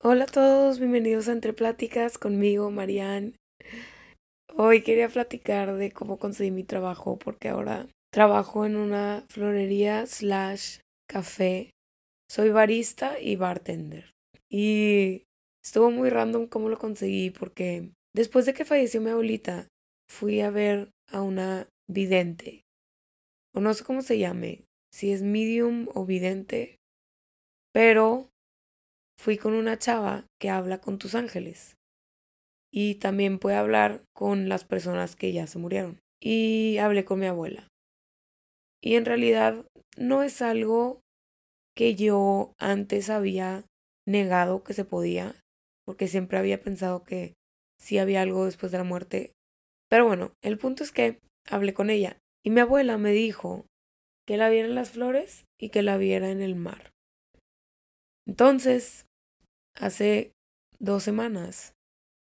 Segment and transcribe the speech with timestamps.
[0.00, 3.32] Hola a todos, bienvenidos a Entre Pláticas conmigo, Marianne.
[4.54, 10.78] Hoy quería platicar de cómo conseguí mi trabajo porque ahora trabajo en una florería slash
[11.10, 11.70] café.
[12.30, 14.12] Soy barista y bartender.
[14.48, 15.24] Y
[15.64, 19.66] estuvo muy random cómo lo conseguí porque después de que falleció mi abuelita
[20.08, 22.62] fui a ver a una vidente.
[23.52, 24.62] O no sé cómo se llame,
[24.92, 26.76] si es medium o vidente.
[27.72, 28.28] Pero
[29.18, 31.76] fui con una chava que habla con tus ángeles
[32.70, 36.00] y también puede hablar con las personas que ya se murieron.
[36.20, 37.68] Y hablé con mi abuela.
[38.82, 39.64] Y en realidad
[39.96, 41.00] no es algo
[41.74, 43.64] que yo antes había
[44.06, 45.36] negado que se podía,
[45.84, 47.34] porque siempre había pensado que
[47.80, 49.32] sí había algo después de la muerte.
[49.88, 53.66] Pero bueno, el punto es que hablé con ella y mi abuela me dijo
[54.26, 56.90] que la viera en las flores y que la viera en el mar.
[58.26, 59.07] Entonces,
[59.78, 60.32] hace
[60.78, 61.74] dos semanas,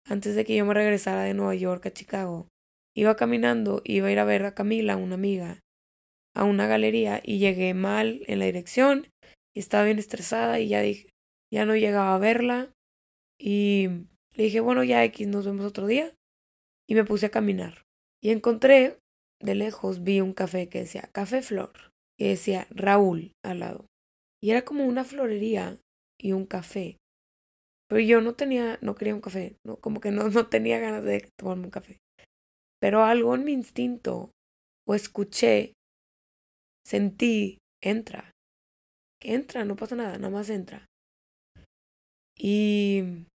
[0.07, 2.49] antes de que yo me regresara de Nueva York a Chicago,
[2.95, 5.61] iba caminando, iba a ir a ver a Camila, una amiga,
[6.35, 9.07] a una galería y llegué mal en la dirección
[9.55, 11.09] estaba bien estresada y ya dije,
[11.53, 12.73] ya no llegaba a verla
[13.39, 13.89] y
[14.35, 16.13] le dije, bueno, ya X, nos vemos otro día
[16.89, 17.85] y me puse a caminar.
[18.23, 18.99] Y encontré
[19.41, 21.73] de lejos vi un café que decía Café Flor
[22.19, 23.87] y decía Raúl al lado.
[24.41, 25.79] Y era como una florería
[26.19, 26.99] y un café
[27.93, 31.05] pero yo no tenía, no quería un café, no, como que no, no tenía ganas
[31.05, 32.01] de tomarme un café.
[32.81, 34.31] Pero algo en mi instinto,
[34.89, 35.75] o escuché,
[36.87, 38.31] sentí, entra.
[39.21, 40.87] Que entra, no pasa nada, nada más entra.
[42.39, 43.27] Y.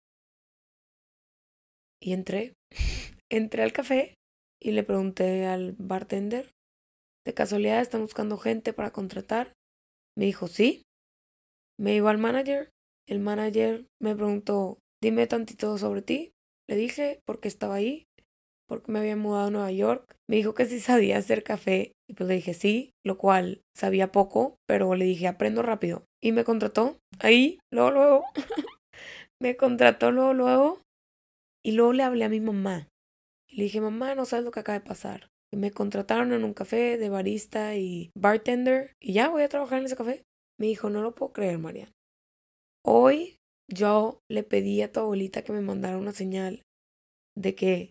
[2.00, 2.54] Y entré.
[3.30, 4.14] entré al café
[4.58, 6.50] y le pregunté al bartender:
[7.26, 9.52] ¿De casualidad están buscando gente para contratar?
[10.16, 10.82] Me dijo: Sí.
[11.78, 12.70] Me iba al manager
[13.08, 16.32] el manager me preguntó, dime tantito sobre ti.
[16.68, 18.06] Le dije por qué estaba ahí,
[18.68, 20.16] porque me había mudado a Nueva York.
[20.28, 24.10] Me dijo que sí sabía hacer café y pues le dije sí, lo cual sabía
[24.10, 26.04] poco, pero le dije aprendo rápido.
[26.22, 28.24] Y me contrató ahí, luego, luego.
[29.40, 30.82] me contrató luego, luego.
[31.64, 32.88] Y luego le hablé a mi mamá.
[33.48, 35.28] Y le dije, mamá, no sabes lo que acaba de pasar.
[35.52, 38.92] Y me contrataron en un café de barista y bartender.
[39.00, 40.24] Y ya voy a trabajar en ese café.
[40.58, 41.92] Me dijo, no lo puedo creer, María.
[42.88, 43.36] Hoy
[43.68, 46.62] yo le pedí a tu abuelita que me mandara una señal
[47.36, 47.90] de que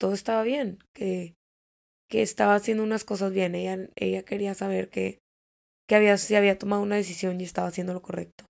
[0.00, 1.34] todo estaba bien, que,
[2.10, 3.54] que estaba haciendo unas cosas bien.
[3.54, 5.18] Ella, ella quería saber que,
[5.86, 8.46] que había, si había tomado una decisión y estaba haciendo lo correcto.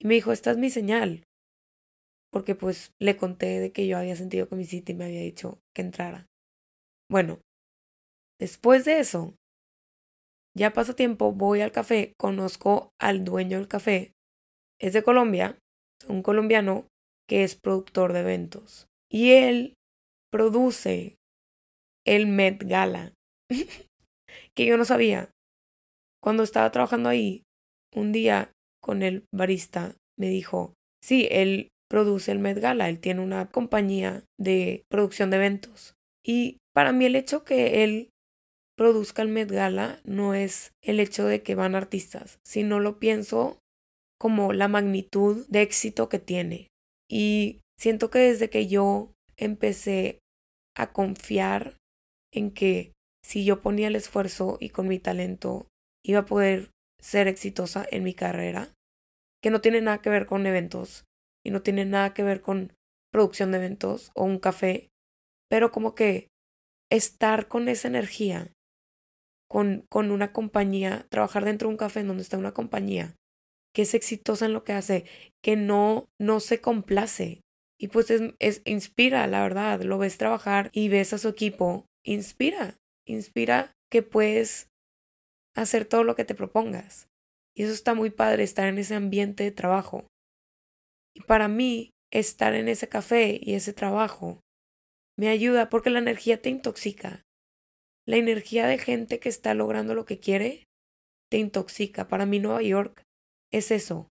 [0.00, 1.22] Y me dijo, esta es mi señal.
[2.32, 5.20] Porque pues le conté de que yo había sentido que mi cita y me había
[5.20, 6.24] dicho que entrara.
[7.10, 7.40] Bueno,
[8.40, 9.34] después de eso,
[10.56, 14.15] ya pasa tiempo, voy al café, conozco al dueño del café
[14.80, 15.58] es de Colombia,
[16.08, 16.86] un colombiano
[17.28, 18.86] que es productor de eventos.
[19.10, 19.74] Y él
[20.30, 21.16] produce
[22.06, 23.12] el Met Gala,
[24.54, 25.30] que yo no sabía.
[26.22, 27.42] Cuando estaba trabajando ahí,
[27.94, 33.20] un día con el barista me dijo, sí, él produce el Met Gala, él tiene
[33.20, 35.94] una compañía de producción de eventos.
[36.24, 38.10] Y para mí el hecho que él
[38.76, 43.58] produzca el Met Gala no es el hecho de que van artistas, sino lo pienso
[44.18, 46.68] como la magnitud de éxito que tiene.
[47.08, 50.20] Y siento que desde que yo empecé
[50.76, 51.76] a confiar
[52.32, 52.92] en que
[53.24, 55.68] si yo ponía el esfuerzo y con mi talento
[56.04, 58.72] iba a poder ser exitosa en mi carrera,
[59.42, 61.04] que no tiene nada que ver con eventos
[61.44, 62.72] y no tiene nada que ver con
[63.12, 64.88] producción de eventos o un café,
[65.48, 66.28] pero como que
[66.90, 68.52] estar con esa energía,
[69.48, 73.14] con, con una compañía, trabajar dentro de un café en donde está una compañía
[73.76, 75.04] que es exitosa en lo que hace,
[75.44, 77.42] que no, no se complace.
[77.78, 82.78] Y pues es, inspira, la verdad, lo ves trabajar y ves a su equipo, inspira,
[83.06, 84.68] inspira que puedes
[85.54, 87.08] hacer todo lo que te propongas.
[87.54, 90.06] Y eso está muy padre, estar en ese ambiente de trabajo.
[91.14, 94.40] Y para mí, estar en ese café y ese trabajo
[95.18, 97.24] me ayuda porque la energía te intoxica.
[98.06, 100.64] La energía de gente que está logrando lo que quiere
[101.30, 102.08] te intoxica.
[102.08, 103.05] Para mí Nueva York
[103.58, 104.08] es eso,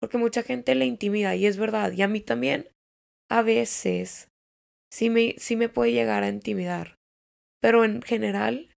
[0.00, 2.68] porque mucha gente le intimida y es verdad, y a mí también
[3.30, 4.28] a veces
[4.90, 6.96] sí me, sí me puede llegar a intimidar,
[7.60, 8.72] pero en general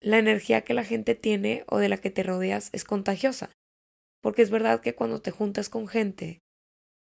[0.00, 3.50] la energía que la gente tiene o de la que te rodeas es contagiosa,
[4.22, 6.40] porque es verdad que cuando te juntas con gente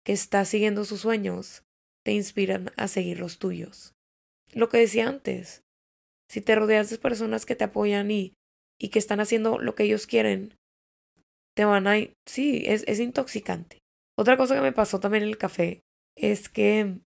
[0.06, 1.63] que está siguiendo sus sueños,
[2.04, 3.94] te inspiran a seguir los tuyos.
[4.54, 5.63] Lo que decía antes,
[6.30, 8.33] si te rodeas de personas que te apoyan y,
[8.80, 10.56] y que están haciendo lo que ellos quieren,
[11.55, 11.95] te van a...
[12.27, 13.79] Sí, es, es intoxicante.
[14.17, 15.81] Otra cosa que me pasó también en el café
[16.15, 16.99] es que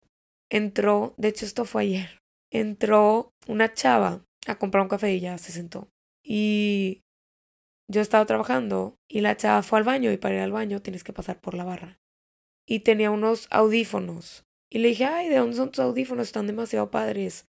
[0.51, 2.19] entró, de hecho esto fue ayer,
[2.51, 5.89] entró una chava a comprar un café y ya se sentó.
[6.23, 7.03] Y
[7.91, 11.05] yo estaba trabajando y la chava fue al baño y para ir al baño tienes
[11.05, 11.99] que pasar por la barra.
[12.67, 14.45] Y tenía unos audífonos.
[14.71, 16.27] Y le dije, ay, ¿de dónde son tus audífonos?
[16.27, 17.47] Están demasiado padres.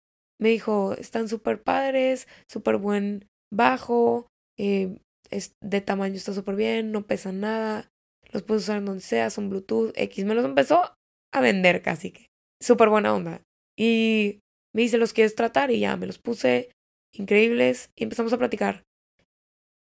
[0.40, 4.28] Me dijo, están súper padres, súper buen bajo,
[4.58, 4.96] eh,
[5.32, 7.90] es de tamaño está súper bien, no pesan nada,
[8.30, 10.24] los puedes usar en donde sea, son Bluetooth, X.
[10.24, 10.94] Me los empezó
[11.32, 12.26] a vender casi que.
[12.60, 13.42] Súper buena onda.
[13.76, 14.40] Y
[14.74, 15.70] me dice, ¿los quieres tratar?
[15.70, 16.70] Y ya, me los puse
[17.12, 18.84] increíbles y empezamos a platicar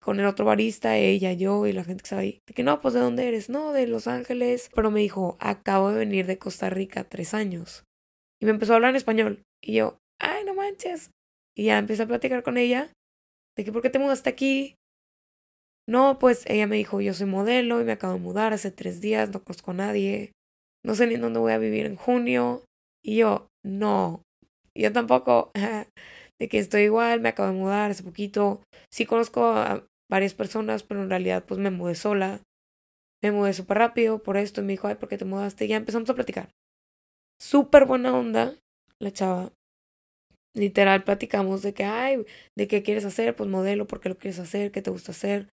[0.00, 2.40] con el otro barista, ella, yo y la gente que estaba ahí.
[2.46, 3.50] De que no, pues ¿de dónde eres?
[3.50, 4.70] No, de Los Ángeles.
[4.74, 7.84] Pero me dijo, acabo de venir de Costa Rica tres años.
[8.40, 9.42] Y me empezó a hablar en español.
[9.60, 11.10] Y yo, ay, no manches.
[11.54, 12.92] Y ya empecé a platicar con ella.
[13.56, 14.76] De que, ¿por qué te mudaste aquí?
[15.88, 19.00] No, pues ella me dijo, yo soy modelo y me acabo de mudar hace tres
[19.00, 20.32] días, no conozco a nadie.
[20.84, 22.62] No sé ni dónde voy a vivir en junio.
[23.02, 24.22] Y yo, no.
[24.76, 25.50] Yo tampoco.
[26.38, 28.60] de que estoy igual, me acabo de mudar hace poquito.
[28.92, 32.42] Sí conozco a varias personas, pero en realidad pues me mudé sola.
[33.22, 35.64] Me mudé súper rápido por esto y me dijo, ay, ¿por qué te mudaste?
[35.64, 36.50] Y ya empezamos a platicar.
[37.40, 38.54] Súper buena onda
[39.00, 39.52] la chava.
[40.54, 42.26] Literal platicamos de que, ay,
[42.56, 43.34] ¿de qué quieres hacer?
[43.34, 44.70] Pues modelo, ¿por qué lo quieres hacer?
[44.70, 45.48] ¿Qué te gusta hacer?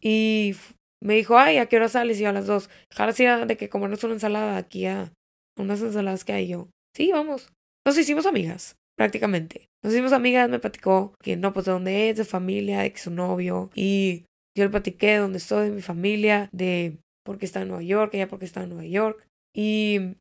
[0.00, 0.54] Y
[1.02, 2.18] me dijo, ay, ¿a qué hora sales?
[2.18, 2.70] Y yo a las dos.
[2.92, 5.12] Jala de que comernos una ensalada aquí a
[5.56, 6.68] unas ensaladas que hay yo.
[6.94, 7.52] Sí, vamos.
[7.86, 9.70] Nos hicimos amigas prácticamente.
[9.82, 12.98] Nos hicimos amigas, me platicó que no, pues de dónde es, de familia, de que
[12.98, 13.70] su novio.
[13.74, 17.68] Y yo le platiqué de dónde estoy, de mi familia, de por qué está en
[17.68, 19.26] Nueva York, ella por qué está en Nueva York.
[19.54, 20.16] Y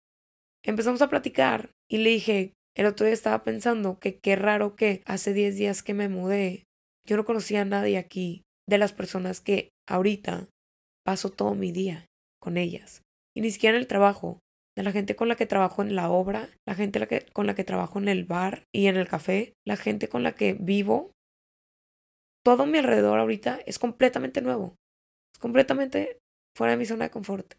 [0.63, 5.01] empezamos a platicar y le dije, el otro día estaba pensando que qué raro que
[5.05, 6.63] hace 10 días que me mudé,
[7.05, 10.47] yo no conocía a nadie aquí de las personas que ahorita
[11.03, 12.05] paso todo mi día
[12.39, 13.01] con ellas.
[13.35, 14.39] Y ni siquiera en el trabajo
[14.77, 17.63] de la gente con la que trabajo en la obra, la gente con la que
[17.63, 21.11] trabajo en el bar y en el café, la gente con la que vivo.
[22.45, 24.75] Todo mi alrededor ahorita es completamente nuevo.
[25.33, 26.19] Es completamente
[26.55, 27.55] fuera de mi zona de confort.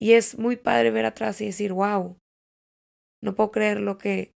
[0.00, 2.18] Y es muy padre ver atrás y decir, wow,
[3.22, 4.32] no puedo creer lo que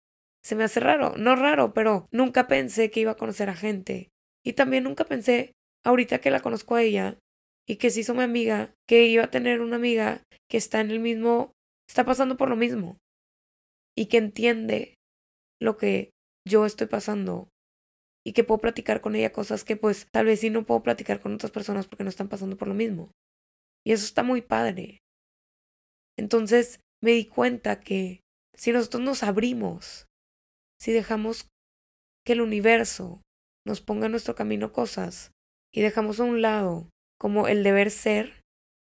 [0.43, 1.15] se me hace raro.
[1.17, 4.09] No raro, pero nunca pensé que iba a conocer a gente.
[4.45, 5.53] Y también nunca pensé,
[5.85, 7.17] ahorita que la conozco a ella
[7.67, 10.91] y que se hizo mi amiga, que iba a tener una amiga que está en
[10.91, 11.53] el mismo
[11.87, 12.97] está pasando por lo mismo
[13.95, 14.95] y que entiende
[15.61, 16.09] lo que
[16.47, 17.49] yo estoy pasando
[18.25, 21.21] y que puedo platicar con ella cosas que pues tal vez sí no puedo platicar
[21.21, 23.11] con otras personas porque no están pasando por lo mismo.
[23.85, 24.97] Y eso está muy padre.
[26.17, 28.21] Entonces me di cuenta que
[28.55, 30.07] si nosotros nos abrimos,
[30.79, 31.49] si dejamos
[32.25, 33.21] que el universo
[33.65, 35.31] nos ponga en nuestro camino cosas
[35.75, 36.89] y dejamos a un lado
[37.19, 38.41] como el deber ser,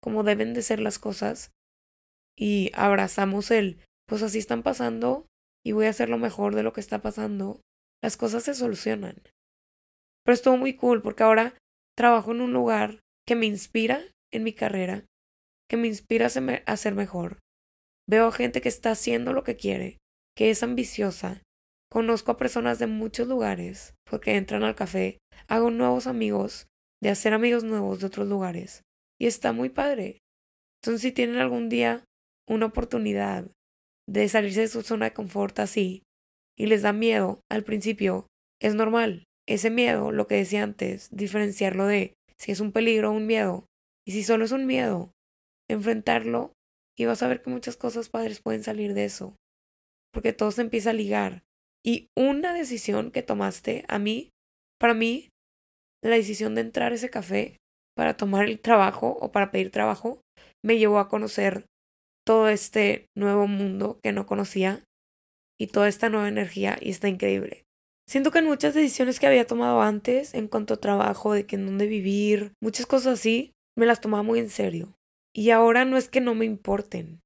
[0.01, 1.51] como deben de ser las cosas,
[2.37, 5.25] y abrazamos el, pues así están pasando
[5.65, 7.59] y voy a hacer lo mejor de lo que está pasando,
[8.03, 9.15] las cosas se solucionan.
[10.23, 11.55] Pero estuvo muy cool porque ahora
[11.97, 15.05] trabajo en un lugar que me inspira en mi carrera,
[15.67, 17.39] que me inspira a ser mejor.
[18.07, 19.97] Veo gente que está haciendo lo que quiere,
[20.35, 21.41] que es ambiciosa.
[21.89, 25.17] Conozco a personas de muchos lugares porque entran al café.
[25.47, 26.67] Hago nuevos amigos,
[27.05, 28.81] de hacer amigos nuevos de otros lugares.
[29.19, 30.23] Y está muy padre.
[30.81, 32.03] Entonces, si tienen algún día
[32.49, 33.45] una oportunidad
[34.09, 36.01] de salirse de su zona de confort así
[36.57, 38.25] y les da miedo al principio,
[38.59, 39.23] es normal.
[39.47, 43.67] Ese miedo, lo que decía antes, diferenciarlo de si es un peligro o un miedo.
[44.03, 45.11] Y si solo es un miedo,
[45.69, 46.53] enfrentarlo
[46.97, 49.35] y vas a ver que muchas cosas padres pueden salir de eso.
[50.11, 51.43] Porque todo se empieza a ligar.
[51.85, 54.31] Y una decisión que tomaste, a mí,
[54.79, 55.29] para mí,
[56.09, 57.57] la decisión de entrar a ese café
[57.95, 60.21] para tomar el trabajo o para pedir trabajo,
[60.63, 61.65] me llevó a conocer
[62.25, 64.83] todo este nuevo mundo que no conocía
[65.59, 67.63] y toda esta nueva energía y está increíble.
[68.07, 71.55] Siento que en muchas decisiones que había tomado antes, en cuanto a trabajo, de que
[71.55, 74.93] en dónde vivir, muchas cosas así, me las tomaba muy en serio.
[75.33, 77.21] Y ahora no es que no me importen,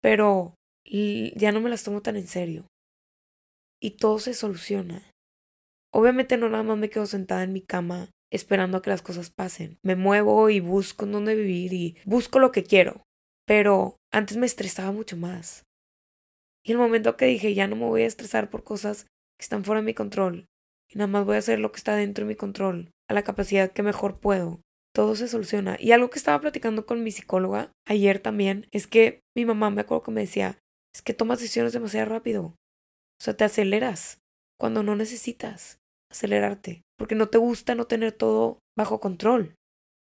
[0.00, 2.66] pero ya no me las tomo tan en serio.
[3.80, 5.10] Y todo se soluciona.
[5.92, 9.30] Obviamente no nada más me quedo sentada en mi cama esperando a que las cosas
[9.30, 9.78] pasen.
[9.82, 13.02] Me muevo y busco en dónde vivir y busco lo que quiero.
[13.46, 15.64] Pero antes me estresaba mucho más.
[16.64, 19.04] Y el momento que dije, ya no me voy a estresar por cosas
[19.38, 20.46] que están fuera de mi control,
[20.88, 23.22] y nada más voy a hacer lo que está dentro de mi control, a la
[23.22, 24.60] capacidad que mejor puedo,
[24.94, 25.76] todo se soluciona.
[25.80, 29.80] Y algo que estaba platicando con mi psicóloga ayer también es que mi mamá me
[29.80, 30.58] acuerdo que me decía,
[30.94, 32.44] es que tomas decisiones demasiado rápido.
[32.44, 34.18] O sea, te aceleras
[34.58, 35.78] cuando no necesitas
[36.12, 39.54] acelerarte, porque no te gusta no tener todo bajo control.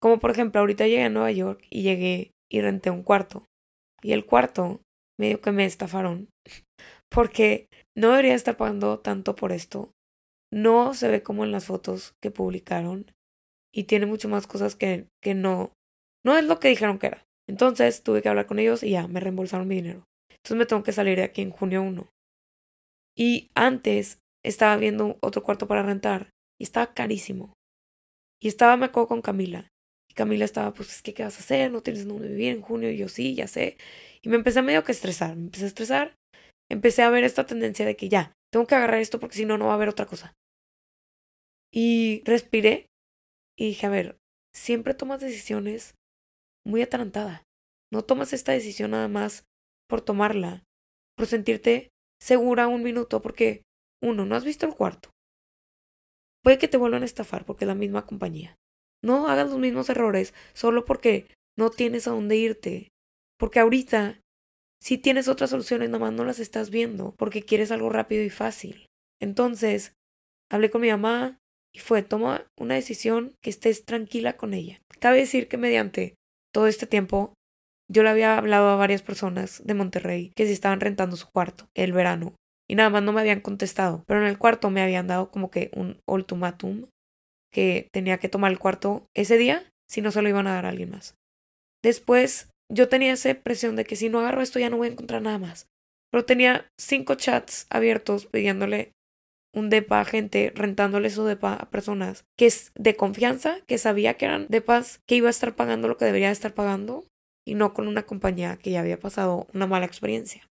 [0.01, 3.45] Como por ejemplo, ahorita llegué a Nueva York y llegué y renté un cuarto.
[4.01, 4.81] Y el cuarto,
[5.19, 6.29] medio que me estafaron.
[7.09, 9.91] Porque no debería estar pagando tanto por esto.
[10.51, 13.11] No se ve como en las fotos que publicaron.
[13.73, 15.73] Y tiene mucho más cosas que, que no.
[16.25, 17.25] No es lo que dijeron que era.
[17.49, 20.03] Entonces tuve que hablar con ellos y ya, me reembolsaron mi dinero.
[20.29, 22.07] Entonces me tengo que salir de aquí en junio 1.
[23.17, 27.53] Y antes estaba viendo otro cuarto para rentar y estaba carísimo.
[28.41, 29.69] Y estaba, me acuerdo, con Camila.
[30.09, 31.71] Y Camila estaba, pues, es que, ¿qué vas a hacer?
[31.71, 32.91] No tienes dónde vivir en junio.
[32.91, 33.77] Yo, sí, ya sé.
[34.21, 35.35] Y me empecé medio que estresar.
[35.35, 36.15] Me empecé a estresar.
[36.69, 39.57] Empecé a ver esta tendencia de que ya, tengo que agarrar esto porque si no,
[39.57, 40.35] no va a haber otra cosa.
[41.71, 42.87] Y respiré
[43.57, 44.17] y dije, a ver,
[44.53, 45.95] siempre tomas decisiones
[46.65, 47.43] muy atarantada.
[47.91, 49.45] No tomas esta decisión nada más
[49.87, 50.63] por tomarla,
[51.15, 51.89] por sentirte
[52.21, 53.63] segura un minuto, porque,
[54.01, 55.09] uno, no has visto el cuarto.
[56.43, 58.55] Puede que te vuelvan a estafar porque es la misma compañía.
[59.03, 61.27] No hagas los mismos errores solo porque
[61.57, 62.89] no tienes a dónde irte.
[63.37, 64.21] Porque ahorita,
[64.81, 68.29] si tienes otras soluciones, nada más no las estás viendo porque quieres algo rápido y
[68.29, 68.85] fácil.
[69.21, 69.93] Entonces,
[70.49, 71.37] hablé con mi mamá
[71.73, 74.81] y fue, toma una decisión que estés tranquila con ella.
[74.99, 76.15] Cabe decir que mediante
[76.53, 77.33] todo este tiempo
[77.89, 81.67] yo le había hablado a varias personas de Monterrey que se estaban rentando su cuarto
[81.75, 82.35] el verano
[82.69, 85.49] y nada más no me habían contestado, pero en el cuarto me habían dado como
[85.49, 86.85] que un ultimátum
[87.51, 90.65] que tenía que tomar el cuarto ese día si no se lo iban a dar
[90.65, 91.15] a alguien más.
[91.83, 94.91] Después yo tenía esa presión de que si no agarro esto ya no voy a
[94.91, 95.67] encontrar nada más.
[96.11, 98.91] Pero tenía cinco chats abiertos pidiéndole
[99.53, 104.15] un depa a gente, rentándole su depa a personas que es de confianza, que sabía
[104.15, 107.05] que eran depas que iba a estar pagando lo que debería estar pagando
[107.45, 110.47] y no con una compañía que ya había pasado una mala experiencia.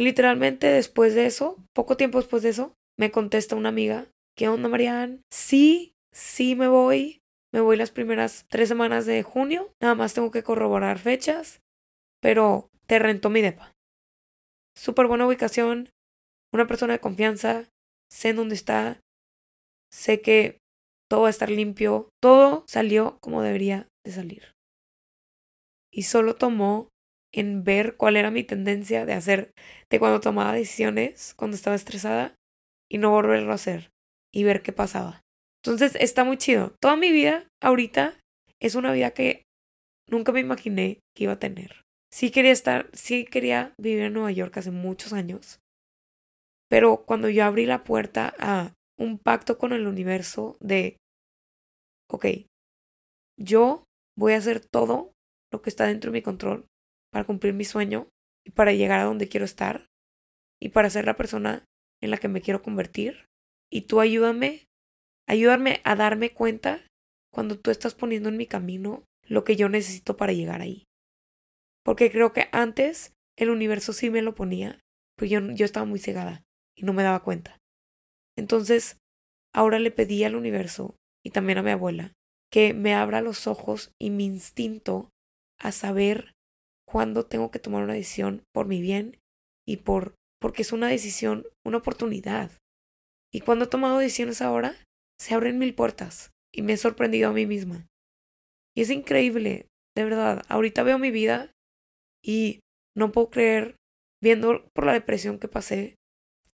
[0.00, 4.48] Y literalmente después de eso, poco tiempo después de eso, me contesta una amiga, ¿qué
[4.48, 5.20] onda Marianne?
[5.30, 7.20] Sí, sí me voy,
[7.52, 11.60] me voy las primeras tres semanas de junio, nada más tengo que corroborar fechas,
[12.22, 13.74] pero te rento mi depa.
[14.74, 15.90] Súper buena ubicación,
[16.50, 17.68] una persona de confianza,
[18.10, 19.02] sé en dónde está,
[19.92, 20.60] sé que
[21.10, 24.54] todo va a estar limpio, todo salió como debería de salir
[25.92, 26.88] y solo tomó
[27.32, 29.52] en ver cuál era mi tendencia de hacer,
[29.88, 32.34] de cuando tomaba decisiones, cuando estaba estresada,
[32.90, 33.90] y no volverlo a hacer
[34.32, 35.22] y ver qué pasaba.
[35.62, 36.74] Entonces está muy chido.
[36.80, 38.18] Toda mi vida ahorita
[38.58, 39.44] es una vida que
[40.08, 41.82] nunca me imaginé que iba a tener.
[42.12, 45.60] Sí quería estar, sí quería vivir en Nueva York hace muchos años.
[46.68, 50.96] Pero cuando yo abrí la puerta a un pacto con el universo de,
[52.08, 52.26] ok,
[53.38, 53.84] yo
[54.16, 55.12] voy a hacer todo
[55.52, 56.66] lo que está dentro de mi control
[57.10, 58.08] para cumplir mi sueño
[58.44, 59.86] y para llegar a donde quiero estar
[60.60, 61.64] y para ser la persona
[62.00, 63.26] en la que me quiero convertir.
[63.70, 64.66] Y tú ayúdame,
[65.28, 66.86] ayúdame a darme cuenta
[67.32, 70.84] cuando tú estás poniendo en mi camino lo que yo necesito para llegar ahí.
[71.84, 74.80] Porque creo que antes el universo sí me lo ponía,
[75.16, 76.42] pero yo, yo estaba muy cegada
[76.76, 77.58] y no me daba cuenta.
[78.36, 78.98] Entonces,
[79.54, 82.12] ahora le pedí al universo y también a mi abuela
[82.50, 85.10] que me abra los ojos y mi instinto
[85.58, 86.32] a saber
[86.90, 89.18] cuándo tengo que tomar una decisión por mi bien
[89.66, 92.50] y por porque es una decisión, una oportunidad.
[93.30, 94.74] Y cuando he tomado decisiones ahora,
[95.20, 97.86] se abren mil puertas y me he sorprendido a mí misma.
[98.74, 100.42] Y es increíble, de verdad.
[100.48, 101.52] Ahorita veo mi vida
[102.24, 102.60] y
[102.96, 103.76] no puedo creer,
[104.22, 105.96] viendo por la depresión que pasé,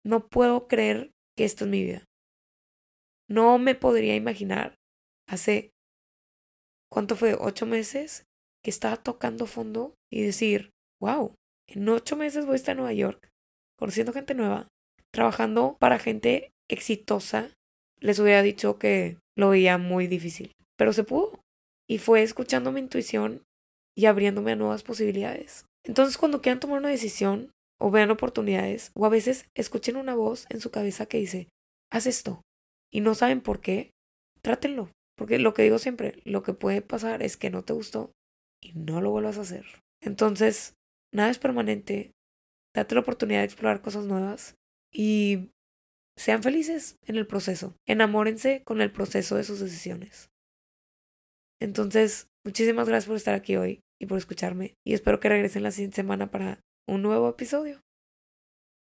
[0.03, 2.03] no puedo creer que esta es mi vida.
[3.29, 4.75] No me podría imaginar
[5.29, 5.69] hace,
[6.91, 7.35] ¿cuánto fue?
[7.39, 8.25] ¿Ocho meses?
[8.65, 11.36] que estaba tocando fondo y decir, wow,
[11.67, 13.27] en ocho meses voy a estar en Nueva York,
[13.77, 14.69] conociendo gente nueva,
[15.13, 17.51] trabajando para gente exitosa.
[18.00, 21.41] Les hubiera dicho que lo veía muy difícil, pero se pudo.
[21.89, 23.43] Y fue escuchando mi intuición
[23.93, 25.65] y abriéndome a nuevas posibilidades.
[25.84, 30.45] Entonces, cuando quieran tomar una decisión o vean oportunidades, o a veces escuchen una voz
[30.50, 31.50] en su cabeza que dice,
[31.91, 32.41] haz esto,
[32.89, 33.91] y no saben por qué,
[34.41, 34.91] trátenlo.
[35.17, 38.12] Porque lo que digo siempre, lo que puede pasar es que no te gustó
[38.62, 39.65] y no lo vuelvas a hacer.
[40.05, 40.75] Entonces,
[41.13, 42.12] nada es permanente.
[42.75, 44.55] Date la oportunidad de explorar cosas nuevas
[44.93, 45.51] y
[46.17, 47.75] sean felices en el proceso.
[47.88, 50.29] Enamórense con el proceso de sus decisiones.
[51.59, 55.71] Entonces, muchísimas gracias por estar aquí hoy y por escucharme y espero que regresen la
[55.71, 57.84] siguiente semana para un nuevo episodio.